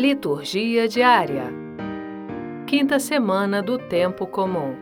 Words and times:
Liturgia 0.00 0.88
diária. 0.88 1.52
Quinta 2.66 2.98
semana 2.98 3.62
do 3.62 3.76
Tempo 3.76 4.26
Comum. 4.26 4.74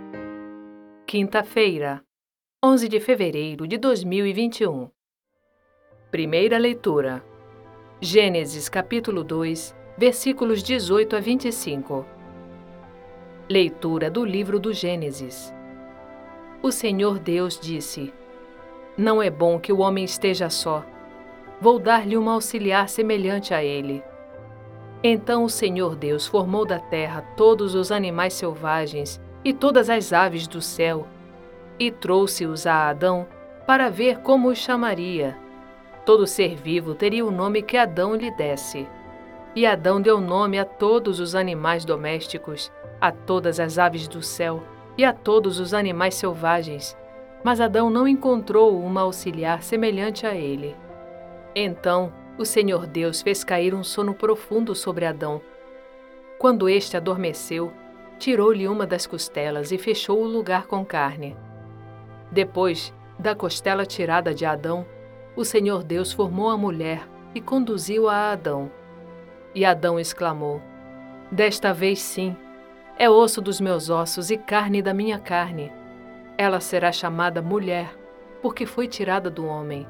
Quinta-feira, 1.04 2.00
11 2.64 2.88
de 2.88 3.00
fevereiro 3.00 3.66
de 3.66 3.76
2021. 3.78 4.88
Primeira 6.12 6.56
leitura. 6.56 7.20
Gênesis 8.00 8.68
capítulo 8.68 9.24
2, 9.24 9.74
versículos 9.98 10.62
18 10.62 11.16
a 11.16 11.18
25. 11.18 12.06
Leitura 13.50 14.08
do 14.08 14.24
livro 14.24 14.60
do 14.60 14.72
Gênesis. 14.72 15.52
O 16.62 16.70
Senhor 16.70 17.18
Deus 17.18 17.58
disse: 17.58 18.14
Não 18.96 19.20
é 19.20 19.30
bom 19.30 19.58
que 19.58 19.72
o 19.72 19.80
homem 19.80 20.04
esteja 20.04 20.48
só. 20.48 20.86
Vou 21.60 21.80
dar-lhe 21.80 22.16
uma 22.16 22.34
auxiliar 22.34 22.88
semelhante 22.88 23.52
a 23.52 23.64
ele. 23.64 24.00
Então 25.02 25.44
o 25.44 25.50
Senhor 25.50 25.94
Deus 25.94 26.26
formou 26.26 26.64
da 26.64 26.78
terra 26.78 27.22
todos 27.36 27.74
os 27.74 27.92
animais 27.92 28.34
selvagens 28.34 29.20
e 29.44 29.52
todas 29.52 29.88
as 29.88 30.12
aves 30.12 30.46
do 30.48 30.60
céu, 30.60 31.06
e 31.78 31.90
trouxe-os 31.90 32.66
a 32.66 32.88
Adão 32.88 33.26
para 33.66 33.88
ver 33.88 34.18
como 34.18 34.48
os 34.48 34.58
chamaria. 34.58 35.36
Todo 36.04 36.26
ser 36.26 36.56
vivo 36.56 36.94
teria 36.94 37.24
o 37.24 37.30
nome 37.30 37.62
que 37.62 37.76
Adão 37.76 38.14
lhe 38.14 38.30
desse. 38.30 38.88
E 39.54 39.66
Adão 39.66 40.00
deu 40.00 40.20
nome 40.20 40.58
a 40.58 40.64
todos 40.64 41.20
os 41.20 41.34
animais 41.34 41.84
domésticos, 41.84 42.72
a 43.00 43.12
todas 43.12 43.60
as 43.60 43.78
aves 43.78 44.08
do 44.08 44.22
céu 44.22 44.62
e 44.96 45.04
a 45.04 45.12
todos 45.12 45.60
os 45.60 45.72
animais 45.72 46.14
selvagens. 46.14 46.96
Mas 47.44 47.60
Adão 47.60 47.88
não 47.88 48.08
encontrou 48.08 48.80
uma 48.80 49.02
auxiliar 49.02 49.62
semelhante 49.62 50.26
a 50.26 50.34
ele. 50.34 50.74
Então 51.54 52.12
o 52.38 52.44
Senhor 52.44 52.86
Deus 52.86 53.20
fez 53.20 53.42
cair 53.42 53.74
um 53.74 53.82
sono 53.82 54.14
profundo 54.14 54.72
sobre 54.74 55.04
Adão. 55.04 55.42
Quando 56.38 56.68
este 56.68 56.96
adormeceu, 56.96 57.72
tirou-lhe 58.16 58.68
uma 58.68 58.86
das 58.86 59.06
costelas 59.06 59.72
e 59.72 59.76
fechou 59.76 60.22
o 60.22 60.26
lugar 60.26 60.68
com 60.68 60.84
carne. 60.84 61.36
Depois 62.30 62.94
da 63.18 63.34
costela 63.34 63.84
tirada 63.84 64.32
de 64.32 64.46
Adão, 64.46 64.86
o 65.34 65.44
Senhor 65.44 65.82
Deus 65.82 66.12
formou 66.12 66.48
a 66.48 66.56
mulher 66.56 67.08
e 67.34 67.40
conduziu-a 67.40 68.14
a 68.14 68.32
Adão. 68.32 68.70
E 69.52 69.64
Adão 69.64 69.98
exclamou: 69.98 70.62
Desta 71.32 71.72
vez 71.74 71.98
sim, 71.98 72.36
é 72.96 73.10
osso 73.10 73.40
dos 73.40 73.60
meus 73.60 73.90
ossos 73.90 74.30
e 74.30 74.36
carne 74.36 74.80
da 74.80 74.94
minha 74.94 75.18
carne. 75.18 75.72
Ela 76.36 76.60
será 76.60 76.92
chamada 76.92 77.42
mulher, 77.42 77.92
porque 78.40 78.64
foi 78.64 78.86
tirada 78.86 79.28
do 79.28 79.44
homem. 79.44 79.88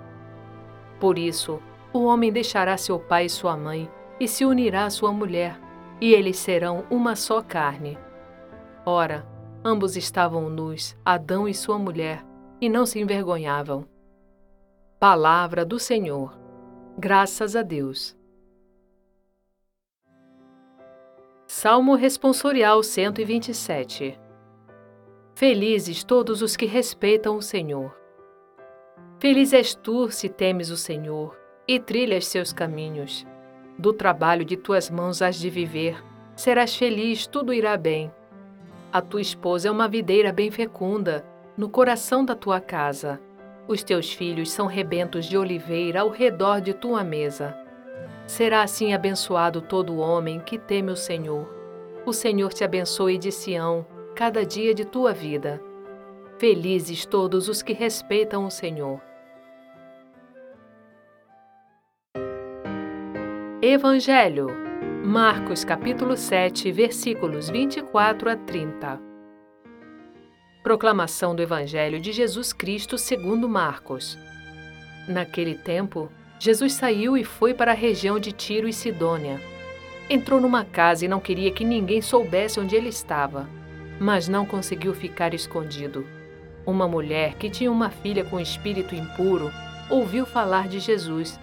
Por 0.98 1.19
isso, 1.19 1.61
o 1.92 2.05
homem 2.05 2.31
deixará 2.31 2.77
seu 2.77 2.98
pai 2.98 3.27
e 3.27 3.31
sua 3.31 3.56
mãe 3.56 3.91
e 4.20 4.27
se 4.27 4.44
unirá 4.44 4.84
à 4.84 4.91
sua 4.91 5.12
mulher, 5.12 5.58
e 6.00 6.12
eles 6.12 6.36
serão 6.36 6.84
uma 6.91 7.14
só 7.17 7.41
carne. 7.41 7.98
Ora, 8.84 9.27
ambos 9.64 9.97
estavam 9.97 10.50
nus, 10.50 10.97
Adão 11.05 11.48
e 11.48 11.55
sua 11.55 11.78
mulher, 11.78 12.25
e 12.61 12.69
não 12.69 12.84
se 12.84 12.98
envergonhavam. 12.98 13.86
Palavra 14.98 15.64
do 15.64 15.78
Senhor. 15.78 16.36
Graças 16.98 17.55
a 17.55 17.62
Deus. 17.62 18.17
Salmo 21.47 21.95
Responsorial 21.95 22.83
127 22.83 24.19
Felizes 25.34 26.02
todos 26.02 26.42
os 26.42 26.56
que 26.56 26.67
respeitam 26.67 27.36
o 27.36 27.42
Senhor. 27.42 27.97
Feliz 29.20 29.52
és 29.52 29.75
tu 29.75 30.11
se 30.11 30.28
temes 30.28 30.70
o 30.70 30.77
Senhor 30.77 31.38
e 31.69 31.78
trilhas 31.78 32.27
seus 32.27 32.50
caminhos. 32.50 33.27
Do 33.78 33.92
trabalho 33.92 34.44
de 34.44 34.56
tuas 34.56 34.88
mãos 34.88 35.20
has 35.20 35.36
de 35.36 35.50
viver, 35.50 36.02
serás 36.34 36.74
feliz, 36.74 37.27
tudo 37.27 37.52
irá 37.52 37.77
bem. 37.77 38.11
A 38.91 39.02
tua 39.02 39.20
esposa 39.20 39.69
é 39.69 39.70
uma 39.70 39.86
videira 39.86 40.33
bem 40.33 40.50
fecunda, 40.50 41.23
no 41.55 41.68
coração 41.68 42.24
da 42.24 42.34
tua 42.34 42.58
casa. 42.58 43.20
Os 43.68 43.83
teus 43.83 44.11
filhos 44.11 44.51
são 44.51 44.67
rebentos 44.67 45.27
de 45.27 45.36
oliveira 45.36 46.01
ao 46.01 46.08
redor 46.08 46.62
de 46.62 46.73
tua 46.73 47.05
mesa. 47.05 47.55
Será 48.27 48.62
assim 48.62 48.95
abençoado 48.95 49.61
todo 49.61 49.98
homem 49.98 50.40
que 50.40 50.58
teme 50.58 50.90
o 50.90 50.96
Senhor. 50.96 51.46
O 52.07 52.12
Senhor 52.14 52.52
te 52.52 52.64
abençoe 52.64 53.18
de 53.18 53.30
Sião, 53.30 53.84
cada 54.14 54.45
dia 54.45 54.74
de 54.74 54.86
tua 54.86 55.12
vida. 55.12 55.61
Felizes 56.39 57.05
todos 57.05 57.48
os 57.48 57.61
que 57.61 57.74
respeitam 57.74 58.46
o 58.46 58.51
Senhor. 58.51 59.08
Evangelho. 63.61 64.46
Marcos 65.05 65.64
capítulo 65.64 66.17
7, 66.17 66.70
versículos 66.70 67.51
24 67.51 68.30
a 68.30 68.36
30. 68.36 69.01
Proclamação 70.63 71.35
do 71.35 71.42
Evangelho 71.42 71.98
de 71.98 72.13
Jesus 72.13 72.52
Cristo 72.52 72.96
segundo 72.96 73.48
Marcos. 73.48 74.17
Naquele 75.08 75.57
tempo, 75.57 76.08
Jesus 76.39 76.74
saiu 76.74 77.17
e 77.17 77.24
foi 77.24 77.52
para 77.52 77.73
a 77.73 77.74
região 77.74 78.20
de 78.20 78.30
Tiro 78.30 78.69
e 78.69 78.73
Sidônia. 78.73 79.41
Entrou 80.08 80.40
numa 80.40 80.64
casa 80.64 81.05
e 81.05 81.08
não 81.08 81.19
queria 81.19 81.51
que 81.51 81.64
ninguém 81.64 82.01
soubesse 82.01 82.61
onde 82.61 82.77
ele 82.77 82.90
estava, 82.90 83.48
mas 83.98 84.29
não 84.29 84.46
conseguiu 84.46 84.95
ficar 84.95 85.35
escondido. 85.35 86.07
Uma 86.64 86.86
mulher 86.86 87.35
que 87.35 87.51
tinha 87.51 87.73
uma 87.73 87.90
filha 87.90 88.25
com 88.25 88.39
espírito 88.39 88.95
impuro 88.95 89.51
ouviu 89.90 90.25
falar 90.25 90.69
de 90.69 90.79
Jesus 90.79 91.40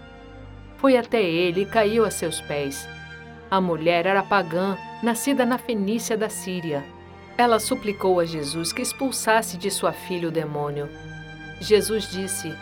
foi 0.77 0.97
até 0.97 1.21
ele 1.21 1.61
e 1.61 1.65
caiu 1.65 2.05
a 2.05 2.11
seus 2.11 2.41
pés. 2.41 2.87
A 3.49 3.61
mulher 3.61 4.05
era 4.05 4.23
pagã, 4.23 4.77
nascida 5.01 5.45
na 5.45 5.57
Fenícia 5.57 6.17
da 6.17 6.29
Síria. 6.29 6.83
Ela 7.37 7.59
suplicou 7.59 8.19
a 8.19 8.25
Jesus 8.25 8.71
que 8.71 8.81
expulsasse 8.81 9.57
de 9.57 9.69
sua 9.69 9.91
filha 9.91 10.27
o 10.27 10.31
demônio. 10.31 10.89
Jesus 11.59 12.09
disse: 12.09 12.53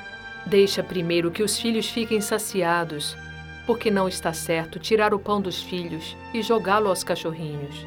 Deixa 0.46 0.84
primeiro 0.84 1.32
que 1.32 1.44
os 1.44 1.58
filhos 1.58 1.90
fiquem 1.90 2.20
saciados, 2.20 3.16
porque 3.66 3.90
não 3.90 4.08
está 4.08 4.34
certo 4.34 4.80
tirar 4.80 5.14
o 5.14 5.20
pão 5.20 5.42
dos 5.42 5.62
filhos 5.62 6.18
e 6.34 6.42
jogá-lo 6.42 6.90
aos 6.90 7.04
cachorrinhos. 7.04 7.86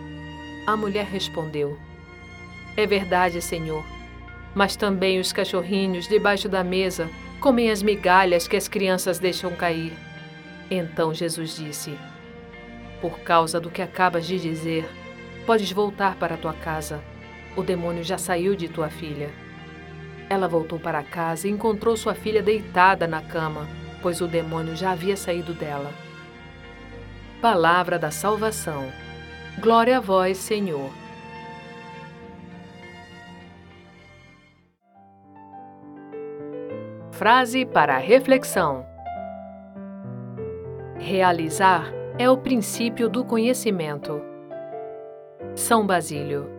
A 0.66 0.76
mulher 0.76 1.04
respondeu: 1.04 1.78
É 2.76 2.86
verdade, 2.86 3.40
Senhor, 3.42 3.84
mas 4.54 4.74
também 4.74 5.20
os 5.20 5.32
cachorrinhos 5.32 6.08
debaixo 6.08 6.48
da 6.48 6.64
mesa 6.64 7.10
comem 7.40 7.70
as 7.70 7.82
migalhas 7.82 8.48
que 8.48 8.56
as 8.56 8.68
crianças 8.68 9.18
deixam 9.18 9.54
cair. 9.54 9.92
Então 10.70 11.14
Jesus 11.14 11.56
disse: 11.56 11.96
Por 13.00 13.20
causa 13.20 13.60
do 13.60 13.70
que 13.70 13.82
acabas 13.82 14.26
de 14.26 14.38
dizer, 14.38 14.88
podes 15.46 15.70
voltar 15.70 16.16
para 16.16 16.36
tua 16.36 16.52
casa. 16.52 17.02
O 17.56 17.62
demônio 17.62 18.02
já 18.02 18.18
saiu 18.18 18.54
de 18.56 18.68
tua 18.68 18.90
filha. 18.90 19.30
Ela 20.28 20.48
voltou 20.48 20.78
para 20.78 21.02
casa 21.02 21.46
e 21.46 21.50
encontrou 21.50 21.96
sua 21.96 22.14
filha 22.14 22.42
deitada 22.42 23.06
na 23.06 23.22
cama, 23.22 23.66
pois 24.02 24.20
o 24.20 24.26
demônio 24.26 24.74
já 24.74 24.90
havia 24.90 25.16
saído 25.16 25.54
dela. 25.54 25.92
Palavra 27.40 27.98
da 27.98 28.10
salvação. 28.10 28.90
Glória 29.60 29.98
a 29.98 30.00
vós, 30.00 30.36
Senhor. 30.36 30.90
Frase 37.12 37.64
para 37.64 37.96
reflexão. 37.96 38.95
Realizar 41.06 41.92
é 42.18 42.28
o 42.28 42.36
princípio 42.36 43.08
do 43.08 43.24
conhecimento. 43.24 44.20
São 45.54 45.86
Basílio. 45.86 46.50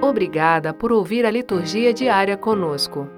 Obrigada 0.00 0.72
por 0.72 0.92
ouvir 0.92 1.26
a 1.26 1.30
liturgia 1.32 1.92
diária 1.92 2.36
conosco. 2.36 3.08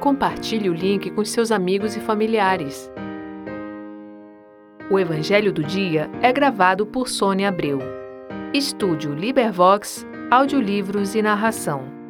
Compartilhe 0.00 0.70
o 0.70 0.74
link 0.74 1.10
com 1.10 1.22
seus 1.22 1.52
amigos 1.52 1.94
e 1.94 2.00
familiares. 2.00 2.90
O 4.90 4.98
Evangelho 4.98 5.52
do 5.52 5.62
Dia 5.62 6.10
é 6.22 6.32
gravado 6.32 6.86
por 6.86 7.10
Sônia 7.10 7.50
Abreu. 7.50 7.78
Estúdio 8.54 9.12
Libervox 9.12 10.10
audiolivros 10.32 11.14
e 11.14 11.20
narração. 11.20 12.01